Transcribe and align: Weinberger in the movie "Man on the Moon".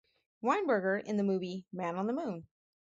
Weinberger 0.41 0.97
in 1.03 1.17
the 1.17 1.23
movie 1.23 1.67
"Man 1.71 1.95
on 1.95 2.07
the 2.07 2.13
Moon". 2.13 2.47